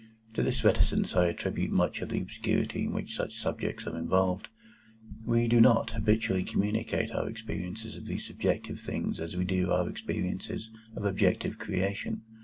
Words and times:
To 0.33 0.41
this 0.41 0.63
reticence 0.63 1.15
I 1.15 1.27
attribute 1.27 1.69
much 1.69 2.01
of 2.01 2.09
the 2.09 2.19
obscurity 2.19 2.85
in 2.85 2.91
which 2.91 3.15
such 3.15 3.37
subjects 3.37 3.85
are 3.85 3.95
involved. 3.95 4.47
We 5.27 5.47
do 5.47 5.61
not 5.61 5.91
habitually 5.91 6.43
communicate 6.43 7.11
our 7.11 7.29
experiences 7.29 7.95
of 7.95 8.07
these 8.07 8.25
subjective 8.25 8.79
things 8.79 9.19
as 9.19 9.35
we 9.35 9.45
do 9.45 9.69
our 9.71 9.87
experiences 9.87 10.71
of 10.95 11.05
objective 11.05 11.59
creation. 11.59 12.23